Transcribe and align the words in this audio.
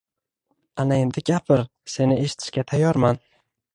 ana 0.83 0.97
endi 1.01 1.23
gapir, 1.29 1.63
seni 1.97 2.19
eshitishga 2.25 2.65
tayyorman. 2.73 3.21